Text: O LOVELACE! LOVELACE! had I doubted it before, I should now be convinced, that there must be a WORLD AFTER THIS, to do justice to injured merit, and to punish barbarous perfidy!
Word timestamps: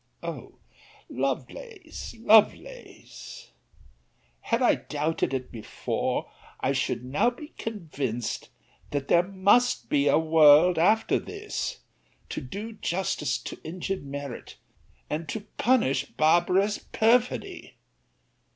O 0.23 0.53
LOVELACE! 1.11 2.15
LOVELACE! 2.21 3.51
had 4.39 4.59
I 4.59 4.73
doubted 4.73 5.31
it 5.31 5.51
before, 5.51 6.31
I 6.59 6.71
should 6.71 7.05
now 7.05 7.29
be 7.29 7.49
convinced, 7.49 8.49
that 8.89 9.09
there 9.09 9.21
must 9.21 9.89
be 9.89 10.07
a 10.07 10.17
WORLD 10.17 10.79
AFTER 10.79 11.19
THIS, 11.19 11.81
to 12.29 12.41
do 12.41 12.73
justice 12.73 13.37
to 13.43 13.61
injured 13.63 14.03
merit, 14.03 14.55
and 15.07 15.29
to 15.29 15.41
punish 15.59 16.05
barbarous 16.05 16.79
perfidy! 16.79 17.75